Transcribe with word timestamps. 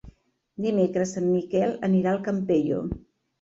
Dimecres 0.65 1.13
en 1.21 1.27
Miquel 1.33 1.75
anirà 1.89 2.15
al 2.15 2.23
Campello. 2.29 2.81